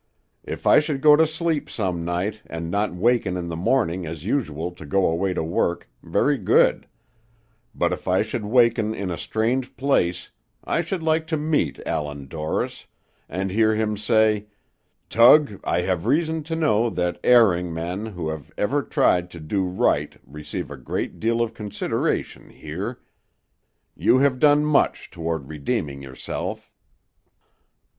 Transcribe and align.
If 0.43 0.65
I 0.65 0.79
should 0.79 0.99
go 0.99 1.15
to 1.15 1.27
sleep 1.27 1.69
some 1.69 2.03
night, 2.03 2.41
and 2.47 2.71
not 2.71 2.91
waken 2.91 3.37
in 3.37 3.49
the 3.49 3.55
morning 3.55 4.07
as 4.07 4.25
usual 4.25 4.71
to 4.71 4.83
go 4.83 5.05
away 5.05 5.31
to 5.35 5.43
work, 5.43 5.87
very 6.01 6.39
good; 6.39 6.87
but 7.75 7.93
if 7.93 8.07
I 8.07 8.23
should 8.23 8.43
waken 8.43 8.95
in 8.95 9.11
a 9.11 9.15
strange 9.19 9.77
place, 9.77 10.31
I 10.63 10.81
should 10.81 11.03
like 11.03 11.27
to 11.27 11.37
meet 11.37 11.79
Allan 11.85 12.25
Dorris, 12.25 12.87
and 13.29 13.51
hear 13.51 13.75
him 13.75 13.95
say, 13.95 14.47
'Tug, 15.11 15.59
I 15.63 15.81
have 15.81 16.07
reason 16.07 16.41
to 16.45 16.55
know 16.55 16.89
that 16.89 17.19
erring 17.23 17.71
men 17.71 18.07
who 18.07 18.29
have 18.29 18.51
ever 18.57 18.81
tried 18.81 19.29
to 19.29 19.39
do 19.39 19.65
right 19.65 20.15
receive 20.25 20.71
a 20.71 20.77
great 20.77 21.19
deal 21.19 21.43
of 21.43 21.53
consideration 21.53 22.49
here; 22.49 22.97
you 23.95 24.17
have 24.17 24.39
done 24.39 24.65
much 24.65 25.11
toward 25.11 25.47
redeeming 25.47 26.01
yourself.'" 26.01 26.71